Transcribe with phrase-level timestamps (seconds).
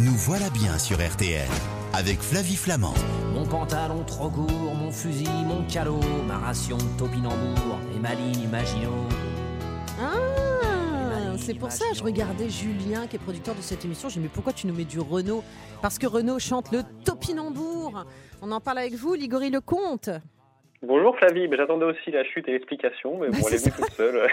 [0.00, 1.48] Nous voilà bien sur RTL
[1.92, 2.94] avec Flavie Flamand.
[3.34, 8.42] Mon pantalon trop court, mon fusil, mon calot, ma ration de topinambour et ma ligne
[8.42, 8.92] Imagino.
[10.00, 14.08] Ah, c'est pour ça je regardais Julien qui est producteur de cette émission.
[14.08, 15.42] J'ai dit mais pourquoi tu nous mets du Renault?
[15.82, 18.04] Parce que Renault chante le topinambour.
[18.40, 20.10] On en parle avec vous, Ligori Lecomte.
[20.80, 23.90] Bonjour Flavie, j'attendais aussi la chute et l'explication, mais Bah, bon, elle est venue toute
[23.94, 24.28] seule.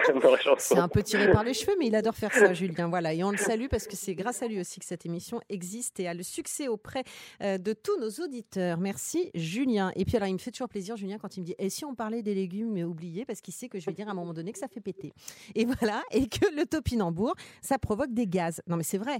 [0.60, 2.88] C'est un peu tiré par les cheveux, mais il adore faire ça, Julien.
[2.88, 5.42] Voilà, et on le salue parce que c'est grâce à lui aussi que cette émission
[5.50, 7.04] existe et a le succès auprès
[7.42, 8.78] euh, de tous nos auditeurs.
[8.78, 9.92] Merci, Julien.
[9.96, 11.84] Et puis alors, il me fait toujours plaisir, Julien, quand il me dit "Et si
[11.84, 14.34] on parlait des légumes oubliés Parce qu'il sait que je vais dire à un moment
[14.34, 15.14] donné que ça fait péter.
[15.56, 18.62] Et voilà, et que le topinambour, ça provoque des gaz.
[18.68, 19.18] Non, mais c'est vrai.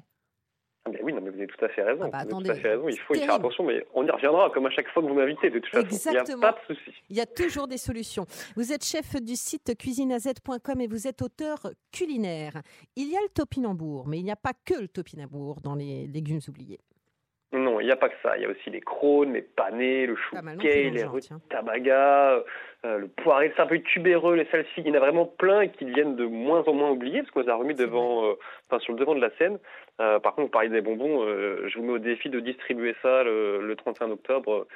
[0.88, 2.04] Ah, oui, non, mais vous avez tout à fait raison.
[2.04, 2.88] Ah bah, attendez, tout à fait raison.
[2.88, 5.16] Il faut y faire attention, mais on y reviendra comme à chaque fois que vous
[5.16, 5.50] m'invitez.
[5.50, 6.42] De toute façon, il n'y a Exactement.
[6.42, 6.92] pas de souci.
[7.10, 8.26] Il y a toujours des solutions.
[8.56, 12.62] Vous êtes chef du site cuisineaz.com et vous êtes auteur culinaire.
[12.96, 16.06] Il y a le topinambour, mais il n'y a pas que le topinambour dans les
[16.08, 16.80] légumes oubliés.
[17.80, 18.38] Il n'y a pas que ça.
[18.38, 22.44] Il y a aussi les crônes, les panais, le chou les rues tabaga,
[22.86, 24.82] euh, le poiré, c'est un peu tubéreux, les salsifis.
[24.82, 27.32] Il y en a vraiment plein et qui viennent de moins en moins oubliés parce
[27.32, 28.34] qu'on les a remis devant, euh,
[28.70, 29.58] enfin, sur le devant de la scène.
[30.02, 31.24] Euh, par contre, vous parlez des bonbons.
[31.24, 34.68] euh, je vous mets au défi de distribuer ça le, le 31 octobre.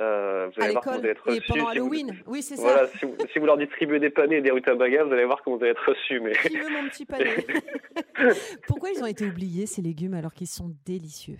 [0.00, 1.42] Euh, vous À allez voir comment vous allez être et reçus.
[1.48, 2.14] pendant si vous- Halloween.
[2.28, 2.62] Oui, c'est ça.
[2.62, 5.42] Voilà, si vous, si vous leur distribuez des panais et des rutabagas, vous allez voir
[5.42, 6.20] comment vous allez être reçus.
[6.20, 7.34] Mais Qui veut mon petit panier
[8.66, 11.36] Pourquoi ils ont été oubliés, ces légumes, alors qu'ils sont délicieux?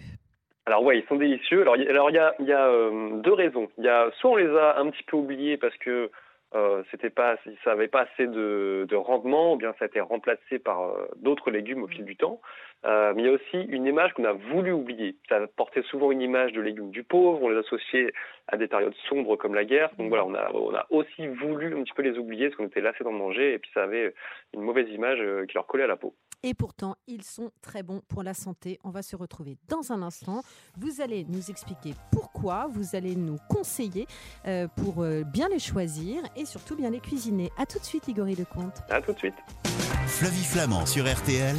[0.68, 1.62] Alors ouais, ils sont délicieux.
[1.62, 3.68] Alors il y, a, euh, deux raisons.
[3.78, 6.10] Il y a soit on les a un petit peu oubliés parce que
[6.54, 10.00] euh, c'était pas, ça avait pas assez de, de rendement, ou bien ça a été
[10.00, 12.40] remplacé par euh, d'autres légumes au fil du temps.
[12.84, 15.16] Euh, mais il y a aussi une image qu'on a voulu oublier.
[15.28, 17.42] Ça portait souvent une image de légumes du pauvre.
[17.42, 18.12] On les associait
[18.46, 19.90] à des périodes sombres comme la guerre.
[19.98, 22.66] Donc voilà, on a, on a aussi voulu un petit peu les oublier parce qu'on
[22.66, 24.14] était lassés d'en manger et puis ça avait
[24.54, 26.14] une mauvaise image euh, qui leur collait à la peau.
[26.44, 28.78] Et pourtant, ils sont très bons pour la santé.
[28.84, 30.42] On va se retrouver dans un instant.
[30.76, 34.06] Vous allez nous expliquer pourquoi, vous allez nous conseiller
[34.46, 37.50] euh, pour bien les choisir et surtout bien les cuisiner.
[37.58, 38.78] À tout de suite, Igori Lecomte.
[38.88, 39.97] À tout de suite.
[40.08, 41.54] Flavie Flamand sur RTL.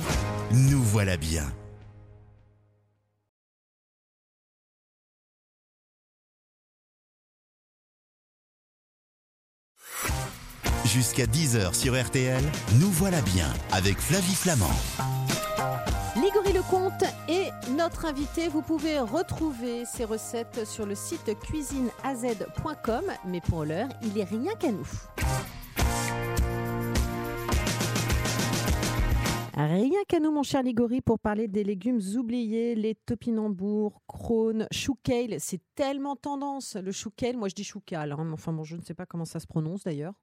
[0.51, 1.43] Nous voilà bien.
[10.83, 12.43] Jusqu'à 10h sur RTL,
[12.79, 14.65] nous voilà bien avec Flavie Flamand.
[16.15, 18.47] Ligori Lecomte est notre invité.
[18.47, 23.05] Vous pouvez retrouver ces recettes sur le site cuisineaz.com.
[23.27, 24.87] Mais pour l'heure, il est rien qu'à nous.
[29.67, 34.95] Rien qu'à nous, mon cher Ligori, pour parler des légumes oubliés, les topinambours, crônes, chou
[35.03, 35.35] kale.
[35.39, 37.35] C'est tellement tendance, le chou kale.
[37.37, 38.11] Moi, je dis chou kale.
[38.13, 40.13] hein, mais Enfin, bon, je ne sais pas comment ça se prononce d'ailleurs.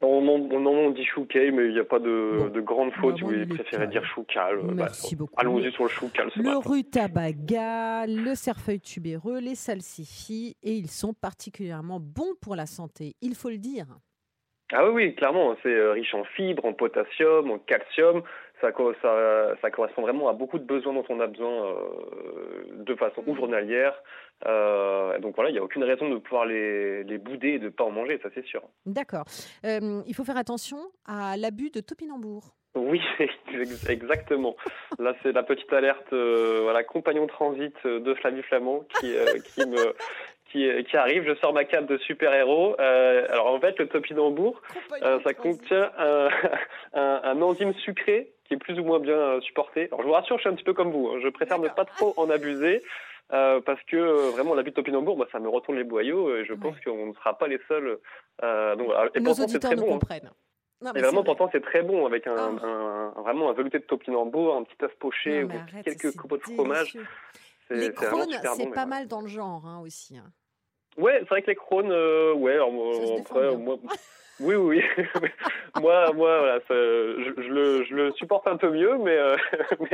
[0.00, 2.48] On, on, dit chouquet, mais il n'y a pas de, Bon.
[2.50, 4.60] de grande faute si Bah, vous bon, est préférez dire choucal.
[4.72, 5.34] Merci beaucoup.
[5.36, 6.60] Allons-y sur le choucal Le matin.
[6.64, 13.34] rutabaga, le cerfeuil tubéreux, les salsifis, et ils sont particulièrement bons pour la santé, il
[13.34, 13.86] faut le dire.
[14.72, 18.22] Ah oui, oui, clairement, c'est euh, riche en fibres, en potassium, en calcium.
[18.60, 22.94] Ça, ça, ça correspond vraiment à beaucoup de besoins dont on a besoin euh, de
[22.96, 23.94] façon ou journalière.
[24.46, 27.66] Euh, donc voilà, il n'y a aucune raison de pouvoir les, les bouder et de
[27.66, 28.62] ne pas en manger, ça c'est sûr.
[28.84, 29.24] D'accord.
[29.64, 32.57] Euh, il faut faire attention à l'abus de topinambour.
[32.78, 34.56] Oui, ex- exactement.
[34.98, 39.26] Là, c'est la petite alerte, euh, voilà, compagnon transit euh, de Flavie Flamand qui, euh,
[39.54, 39.94] qui me
[40.50, 41.24] qui, qui arrive.
[41.28, 42.76] Je sors ma cape de super-héros.
[42.80, 44.62] Euh, alors en fait, le topinambour,
[45.02, 46.28] euh, ça contient un,
[46.94, 49.88] un, un enzyme sucré qui est plus ou moins bien euh, supporté.
[49.88, 51.08] Alors je vous rassure, je suis un petit peu comme vous.
[51.08, 51.18] hein.
[51.22, 52.82] Je préfère ne pas trop en abuser.
[53.34, 56.46] euh, parce que euh, vraiment l'abus de topinambour, moi, ça me retourne les boyaux et
[56.46, 56.80] je pense Ouais.
[56.92, 57.98] qu'on ne sera pas les seuls.
[58.42, 59.96] euh, donc, et Nos pourtant, auditeurs très nous bon.
[59.96, 60.30] hein.
[60.80, 62.66] Non, Et mais vraiment, pourtant, c'est très bon avec un, Ah.
[63.16, 66.36] un- vraiment un velouté de topinambour, un petit œuf poché, Non, mais arrête, quelques copeaux
[66.36, 66.96] de fromage.
[67.70, 70.16] Les crônes, c'est bon, pas mais- mal dans le genre hein, aussi.
[70.18, 70.30] hein.
[70.96, 73.76] Ouais, c'est vrai que les crônes, euh, ouais, alors, défend après, moi,
[74.40, 74.82] oui, oui,
[75.20, 75.28] oui.
[75.80, 79.36] moi, moi, voilà, je, je le, je le supporte un peu mieux, mais, euh,
[79.80, 79.90] mais,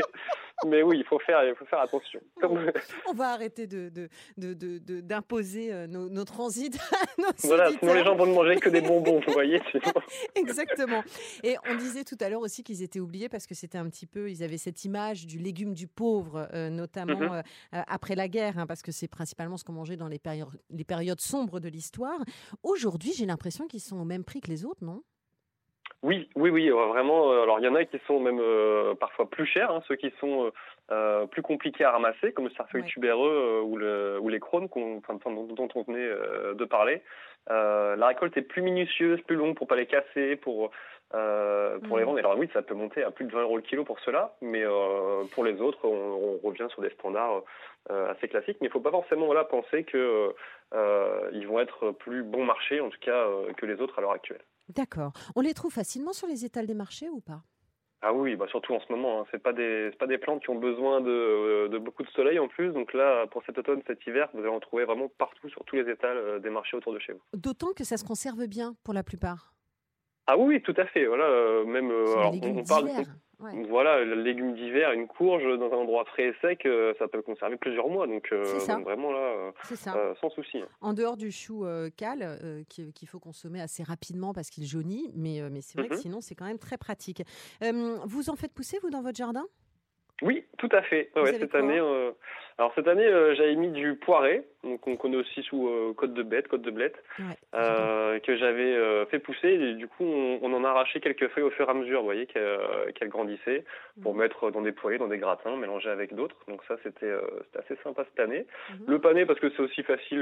[0.66, 2.20] mais oui, il faut faire, il faut faire attention.
[2.40, 2.70] Comme-
[3.08, 7.28] On va arrêter de, de- de- de- de- d'imposer euh, nos, nos transits à nos
[7.44, 9.60] voilà, sinon les gens vont ne manger que des bonbons, vous voyez.
[9.70, 9.92] sinon.
[10.34, 11.02] Exactement.
[11.42, 14.06] Et on disait tout à l'heure aussi qu'ils étaient oubliés parce que c'était un petit
[14.06, 17.22] peu, ils avaient cette image du légume du pauvre, euh, notamment Mhm.
[17.32, 17.42] euh,
[17.74, 20.48] euh, après la guerre, hein, parce que c'est principalement ce qu'on mangeait dans les périodes,
[20.70, 22.18] les périodes sombres de l'histoire.
[22.62, 25.02] Aujourd'hui, j'ai l'impression qu'ils sont au même prix que les autres, non?
[26.04, 27.32] Oui, oui, oui, euh, vraiment.
[27.32, 29.96] euh, Alors, il y en a qui sont même euh, parfois plus chers, hein, ceux
[29.96, 30.50] qui sont euh,
[30.92, 34.68] euh, plus compliqués à ramasser, comme le cerfeuil tubéreux euh, ou, le, ou les crônes
[34.98, 37.00] enfin, dont, dont on venait euh, de parler.
[37.48, 40.70] la récolte est plus minutieuse, plus longue pour pas les casser, pour
[41.14, 42.06] euh, pour les mm.
[42.06, 42.18] vendre.
[42.18, 44.62] Alors oui, ça peut monter à plus de 20 euros le kilo pour cela, mais
[44.62, 47.44] euh, pour les autres, on, revient sur des standards
[47.90, 48.58] euh, assez classiques.
[48.60, 52.90] Mais il ne faut pas forcément voilà, penser qu'ils vont être plus bon marché, en
[52.90, 53.24] tout cas,
[53.56, 54.42] que les autres à l'heure actuelle.
[54.68, 55.12] D'accord.
[55.36, 57.42] On les trouve facilement sur les étals des marchés ou pas?
[58.06, 59.20] Ah oui, bah surtout en ce moment.
[59.20, 59.24] Hein.
[59.30, 62.48] C'est pas des pas des plantes qui ont besoin de, de, beaucoup de soleil en
[62.48, 62.70] plus.
[62.70, 65.76] Donc là, pour cet automne, cet hiver, vous allez en trouver vraiment partout sur tous
[65.76, 67.22] les étals des marchés autour de chez vous.
[67.32, 69.54] D'autant que ça se conserve bien pour la plupart?
[70.26, 71.06] Ah oui, tout à fait.
[71.06, 72.90] Voilà, euh, même euh, alors, on, parle
[73.68, 77.22] voilà, le légume d'hiver, une courge dans un endroit frais et sec, euh, ça peut
[77.22, 78.06] conserver plusieurs mois.
[78.06, 79.52] Donc, vraiment là,
[80.20, 80.58] sans souci.
[80.58, 80.68] Hein.
[80.80, 81.66] En dehors du chou
[81.96, 82.38] cal
[82.68, 86.00] qu'il faut consommer assez rapidement parce qu'il jaunit, mais mais c'est vrai que mhm.
[86.00, 87.22] sinon c'est quand même très pratique.
[87.60, 89.44] vous en faites pousser vous dans votre jardin?
[90.22, 91.10] Oui, tout à fait.
[91.24, 91.80] cette année,
[92.58, 96.22] alors cette année, j'avais mis du poiré donc on connaît aussi sous euh, côte de
[96.22, 96.96] bête, côte de blette,
[97.54, 99.48] euh, que j'avais euh, fait pousser.
[99.48, 102.06] Et du coup, on, en a arraché quelques feuilles au fur et à mesure, vous
[102.06, 103.64] voyez, qu'elles grandissaient,
[104.02, 106.36] pour mettre dans des poêlées, dans des gratins, mélanger avec d'autres.
[106.48, 107.12] Donc ça, c'était
[107.58, 108.46] assez sympa cette année.
[108.70, 108.84] Mhm.
[108.88, 110.20] Le pané, parce que c'est aussi facile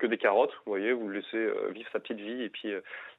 [0.00, 2.68] que des carottes, vous voyez, vous le laissez vivre sa petite vie, et puis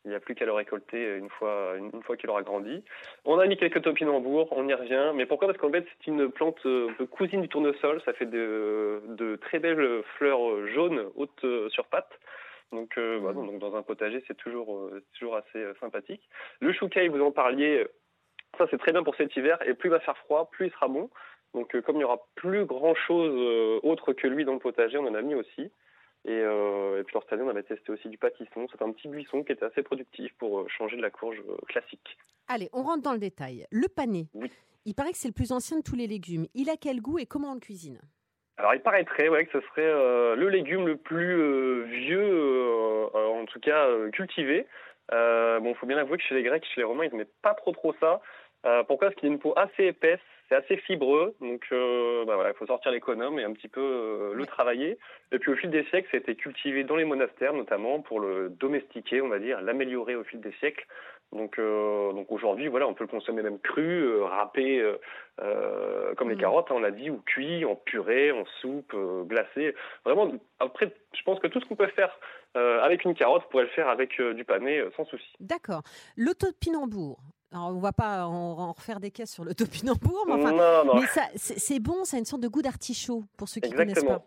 [0.03, 2.83] il n'y a plus qu'à le récolter une fois, une, fois qu'il aura grandi.
[3.23, 5.12] On a mis quelques topinambours, on y revient.
[5.15, 5.47] Mais pourquoi?
[5.47, 6.65] Parce qu'en fait, c'est une plante
[7.12, 8.55] cousine du tournesol, ça fait de,
[9.07, 12.19] de très belles fleurs jaune haute euh, sur pattes.
[12.72, 16.22] Donc, euh, bah, donc dans un potager, c'est toujours, euh, toujours assez sympathique.
[16.60, 17.86] Le choucaille, vous en parliez,
[18.57, 19.57] ça c'est très bien pour cet hiver.
[19.68, 21.10] Et plus il va faire froid, plus il sera bon.
[21.54, 25.08] Donc comme il n'y aura plus grand chose autre que lui dans le potager, on
[25.08, 25.72] en a mis aussi.
[26.25, 26.44] Et,
[27.06, 28.68] puis cette année, on avait testé aussi du pâtisson.
[28.72, 32.18] C'est un petit buisson qui était assez productif pour changer de la courge classique.
[32.50, 33.68] Allez, on rentre dans le détail.
[33.72, 34.28] Le pané.
[34.86, 36.46] Il paraît que c'est le plus ancien de tous les légumes.
[36.54, 38.00] Il a quel goût et comment on le cuisine?
[38.57, 43.07] Alors il paraîtrait ouais, que ce serait euh, le légume le plus euh, vieux, euh,
[43.13, 44.66] en tout cas cultivé.
[45.12, 47.54] bon, il faut bien avouer que chez les Grecs, chez les Romains, ils n'aimaient pas
[47.54, 48.22] trop trop ça.
[48.88, 49.07] pourquoi?
[49.07, 52.66] Parce qu'il a une peau assez épaisse, c'est assez fibreux, donc bah voilà, il faut
[52.66, 54.98] sortir l'économe et un petit peu le travailler.
[55.31, 58.22] Et puis au fil des siècles, ça a été cultivé dans les monastères notamment pour
[58.22, 60.86] le domestiquer, on va dire, l'améliorer au fil des siècles.
[61.31, 64.81] Donc, euh, donc aujourd'hui, voilà, on peut le consommer même cru, euh, râpé,
[65.42, 66.39] euh, comme les mm.
[66.39, 68.95] carottes, hein, on l'a dit, ou cuit, en purée, en soupe,
[69.27, 69.75] glacé.
[70.06, 72.18] Vraiment, après, je pense que tout ce qu'on peut faire
[72.54, 75.27] avec une carotte, on pourrait le faire avec du pané sans souci.
[75.42, 75.81] D'accord.
[76.16, 77.19] Le topinambour,
[77.51, 81.01] alors, on va pas en, refaire des caisses sur le topinambour, mais, enfin, mais
[81.36, 84.24] c'est bon, ça a une sorte de goût d'artichaut pour ceux qui ne connaissent pas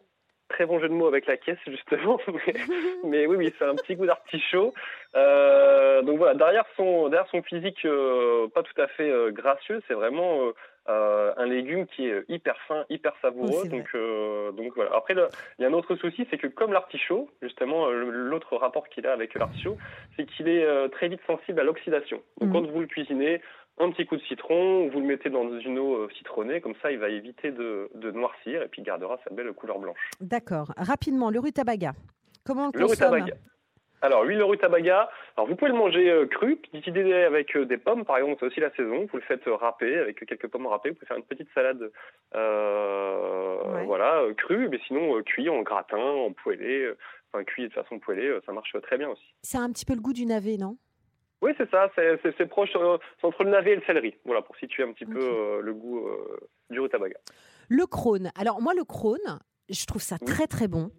[0.58, 2.18] très bon jeu de mots avec la caisse justement,
[3.04, 4.74] mais, oui, oui, c'est un petit goût d'artichaut.
[5.14, 9.80] Euh, donc voilà, derrière son, derrière son physique euh, pas tout à fait euh, gracieux,
[9.86, 10.40] c'est vraiment
[10.90, 13.68] un légume qui est hyper fin, hyper savoureux.
[13.68, 13.94] donc,
[14.56, 14.90] donc voilà.
[14.96, 19.06] Après, il y a un autre souci, c'est que comme l'artichaut, justement, l'autre rapport qu'il
[19.06, 19.76] a avec l'artichaut,
[20.16, 22.22] c'est qu'il est très vite sensible à l'oxydation.
[22.40, 22.52] Donc mm.
[22.54, 23.42] quand vous le cuisinez,
[23.80, 26.90] un petit coup de citron, vous le mettez dans une eau euh, citronnée, comme ça
[26.90, 29.98] il va éviter de, noircir et puis gardera sa belle couleur blanche.
[30.20, 30.72] D'accord.
[30.76, 31.92] Rapidement, le rutabaga.
[32.44, 33.34] Comment on le, rutabaga.
[34.00, 37.78] Alors oui, le rutabaga, alors vous pouvez le manger euh, cru, idée avec euh, des
[37.78, 40.90] pommes par exemple, c'est aussi la saison, vous le faites râper avec quelques pommes râpées,
[40.90, 41.90] vous pouvez faire une petite salade
[42.32, 46.92] voilà, crue, mais sinon cuit en gratin, en poêlé,
[47.32, 49.34] enfin cuit de façon poêlée, ça marche très bien aussi.
[49.42, 50.76] Ça a un petit peu le goût du navet, non?
[51.40, 54.14] Oui, c'est ça, c'est proche euh, entre le navet et le céleri.
[54.24, 56.38] Voilà, pour situer un petit peu euh, le goût euh,
[56.70, 57.16] du rutabaga.
[57.68, 58.32] Le crône.
[58.36, 59.38] Alors, moi, le crône,
[59.68, 60.90] je trouve ça très, très bon.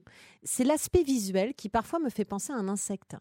[0.43, 3.17] C'est l'aspect visuel qui parfois me fait penser à un insecte.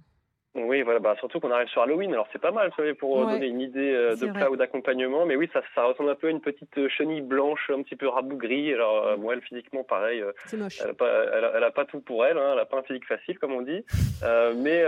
[0.55, 3.61] Oui, voilà, bah, surtout qu'on arrive sur Halloween, alors c'est pas mal, pour donner une
[3.61, 6.41] idée euh, de plat ou d'accompagnement, mais oui, ça, ça ressemble un peu à une
[6.41, 8.73] petite euh, chenille blanche, un petit peu rabougrie.
[8.73, 11.25] Alors, euh, moi, elle, physiquement, pareil, elle n'a pas,
[11.55, 13.61] elle, a pas tout pour elle, hein, elle n'a pas un physique facile, comme on
[13.61, 13.85] dit.
[14.57, 14.85] mais,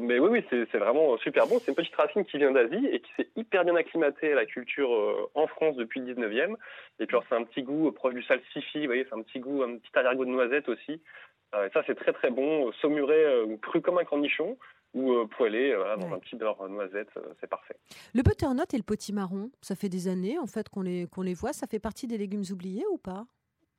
[0.00, 1.58] mais oui, oui, c'est vraiment super bon.
[1.58, 4.46] C'est une petite racine qui vient d'Asie et qui s'est hyper bien acclimatée à la
[4.46, 4.90] culture
[5.34, 6.54] en France depuis le 19e.
[7.00, 9.64] Et puis, c'est un petit goût proche du salsifis, vous voyez, c'est un petit goût,
[9.64, 10.92] un petit arrière-goût de noisette aussi.
[10.92, 13.24] et ça, c'est très très bon, saumuré,
[13.60, 14.56] cru comme un cornichon
[14.94, 17.76] ou euh, poêlé euh, dans un petit beurre noisette, euh, c'est parfait.
[18.14, 21.34] Le butternut et le potimarron, ça fait des années en fait qu'on les, qu'on les
[21.34, 23.24] voit, ça fait partie des légumes oubliés ou pas?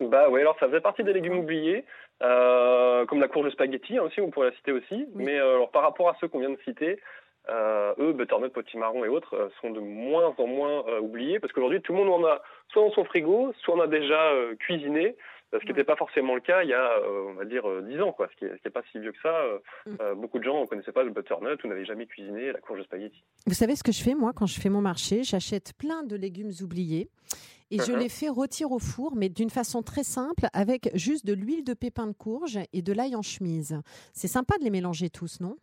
[0.01, 1.85] Bah oui, alors ça faisait partie des légumes oubliés,
[2.19, 5.07] comme la courge de spaghetti hein, aussi, on pourrait la citer aussi.
[5.15, 6.99] Mais alors par rapport à ceux qu'on vient de citer,
[7.49, 12.03] eux, butternut, potimarron et autres, sont de moins en moins oubliés parce qu'aujourd'hui tout le
[12.03, 12.41] monde en a
[12.73, 15.15] soit dans son frigo, soit on a déjà cuisiné
[15.53, 17.95] ce qui n'était pas forcément le cas il y a, euh, on va dire, 10
[17.95, 18.27] euh, ans, quoi.
[18.31, 19.35] Ce qui n'est pas si vieux que ça.
[19.35, 20.19] Euh, mm.
[20.19, 22.83] beaucoup de gens ne connaissaient pas le butternut ou n'avaient jamais cuisiné la courge de
[22.83, 23.23] spaghetti.
[23.45, 25.23] Vous savez ce que je fais, moi, quand je fais mon marché?
[25.23, 27.09] J'achète plein de légumes oubliés
[27.71, 27.97] et je uh-huh.
[27.97, 31.73] les fais rôtir au four, mais d'une façon très simple, avec juste de l'huile de
[31.73, 33.79] pépins de courge et de l'ail en chemise.
[34.13, 35.57] C'est sympa de les mélanger tous, non?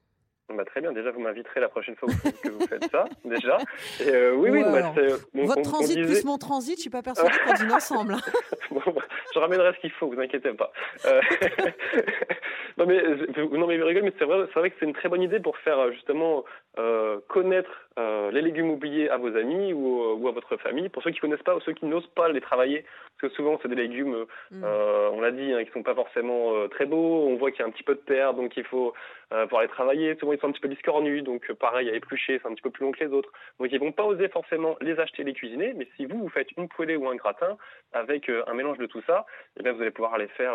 [0.55, 2.09] Bah, très bien, déjà vous m'inviterez la prochaine fois
[2.43, 3.59] que, vous faites ça, déjà.
[4.01, 4.93] Et, euh, oui, oui, Ou bah,
[5.35, 7.73] on- Votre on- on transit disait- plus mon transit, je suis pas persuadée qu'on dîne
[7.73, 8.17] ensemble.
[8.71, 9.03] Bon, bah,
[9.35, 10.73] je ramènerai ce qu'il faut, vous inquiétez pas.
[11.05, 11.21] Euh,
[12.79, 15.09] non mais euh, non mais rigole, mais c'est vrai, c'est vrai que c'est une très
[15.11, 16.45] bonne idée pour faire euh, justement
[16.79, 20.89] euh, connaître euh, les légumes oubliés à vos amis ou, ou à votre famille.
[20.89, 22.85] Pour ceux qui connaissent pas ou ceux qui n'osent pas les travailler,
[23.21, 24.65] parce que souvent c'est des légumes, Mm.
[24.65, 27.27] euh, on l'a dit, hein, qui sont pas forcément euh, très beaux.
[27.29, 28.93] On voit qu'il y a un petit peu de terre, donc il faut
[29.33, 30.17] euh, pouvoir les travailler.
[30.19, 32.71] Souvent ils sont un petit peu discornus, donc pareil à éplucher, c'est un petit peu
[32.71, 33.31] plus long que les autres.
[33.59, 35.73] Donc ils vont pas oser forcément les acheter, les cuisiner.
[35.75, 37.57] Mais si vous vous faites une poêlée ou un gratin
[37.93, 39.27] avec un mélange de tout ça,
[39.59, 40.55] eh bien, vous allez pouvoir les faire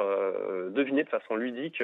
[0.69, 1.81] deviner de façon ludique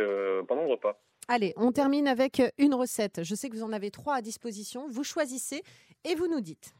[0.47, 0.97] pendant le repas.
[1.29, 3.23] Allez, on termine avec une recette.
[3.23, 4.87] Je sais que vous en avez trois à disposition.
[4.89, 5.61] Vous choisissez
[6.03, 6.75] et vous nous dites.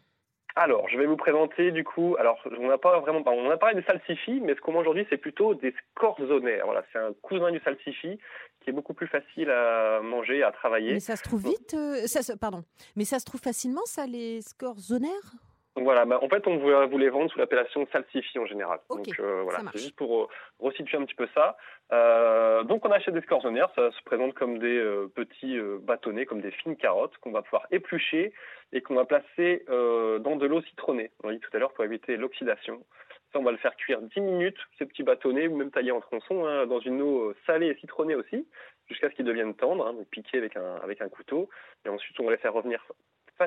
[0.56, 2.16] Alors, je vais vous présenter du coup.
[2.20, 5.08] Alors, on n'a pas vraiment, on a parlé des salsifis, mais ce qu'on mange aujourd'hui,
[5.10, 6.66] c'est plutôt des scorzonaires.
[6.66, 8.20] Voilà, c'est un cousin du salsifi
[8.62, 10.94] qui est beaucoup plus facile à manger, à travailler.
[10.94, 12.64] Mais ça se trouve vite, euh, ça se, pardon.
[12.96, 15.10] Mais ça se trouve facilement, ça, les scores zonaires?
[15.10, 15.43] Donc
[15.76, 18.80] voilà, bah, en fait, on voulait vous les vendre sous l'appellation salsifi en général.
[18.90, 20.28] Donc euh, voilà, c'est juste pour euh,
[20.60, 21.58] resituer un petit peu ça.
[21.92, 26.26] Euh, donc on achète des scorzonaires, ça se présente comme des euh, petits euh, bâtonnets,
[26.26, 28.34] comme des fines carottes qu'on va pouvoir éplucher
[28.72, 31.12] et qu'on va placer euh, dans de l'eau citronnée.
[31.24, 32.84] On l'a dit tout à l'heure pour éviter l'oxydation.
[33.32, 36.02] Ça, on va le faire cuire 10 minutes, ces petits bâtonnets, ou même taillés en
[36.02, 38.48] tronçons, hein, dans une eau salée et citronnée aussi,
[38.88, 41.50] jusqu'à ce qu'ils deviennent tendres, hein, donc piqués avec un, avec un couteau.
[41.84, 42.86] Et ensuite, on va les faire revenir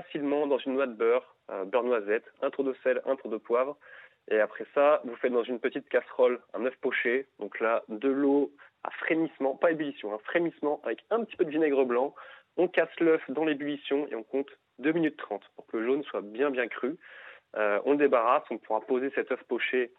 [0.01, 1.35] facilement dans une noix de beurre,
[1.67, 3.77] beurre noisette, un tour de sel, un tour de poivre.
[4.29, 7.27] Et après ça, vous faites dans une petite casserole un œuf poché.
[7.39, 11.51] Donc là, de l'eau à frémissement, pas ébullition, un frémissement avec un petit peu de
[11.51, 12.15] vinaigre blanc.
[12.57, 16.03] On casse l'œuf dans l'ébullition et on compte 2 minutes 30 pour que le jaune
[16.05, 16.97] soit bien bien cru.
[17.57, 19.93] Euh, on le débarrasse, on pourra poser cet œuf poché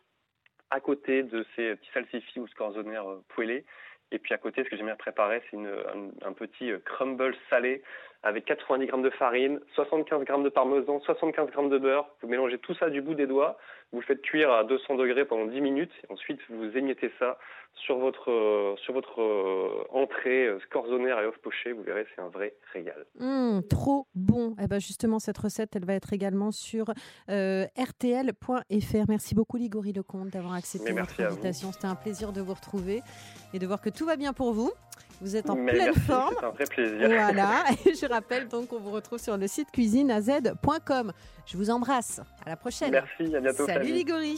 [0.69, 3.65] à côté de ces petits salsifis ou scorzonaires euh, poêlés.
[4.11, 7.83] Et puis à côté, ce que j'ai bien préparé, c'est un petit euh, crumble salé
[8.23, 12.07] avec 90 grammes de farine, 75 grammes de parmesan, 75 grammes de beurre.
[12.21, 13.57] Vous mélangez tout ça du bout des doigts,
[13.91, 15.91] vous le faites cuire à 200 degrés pendant 10 minutes.
[16.03, 17.37] Et ensuite, vous émiettez ça
[17.73, 21.71] sur votre, euh, sur votre euh, entrée euh, scorzonaire et œuf poché.
[21.73, 23.05] Vous verrez, c'est un vrai régal.
[23.19, 24.55] Hum, Trop bon.
[24.61, 26.85] Eh ben justement, cette recette, elle va être également sur
[27.29, 29.05] euh, rtl.fr.
[29.07, 30.99] Merci beaucoup, Ligori Lecomte, d'avoir accepté vous.
[30.99, 31.71] invitation.
[31.71, 33.01] C'était un plaisir de vous retrouver
[33.53, 34.71] et de voir que tout va bien pour vous.
[35.21, 36.35] Vous êtes en Mais pleine merci, forme.
[36.39, 37.07] c'est un vrai plaisir.
[37.07, 41.11] Voilà, et je rappelle donc qu'on vous retrouve sur le site cuisineaz.com.
[41.45, 42.21] Je vous embrasse.
[42.45, 42.91] À la prochaine.
[42.91, 43.65] Merci, à bientôt.
[43.65, 43.93] Salut.
[43.93, 44.37] Ligori.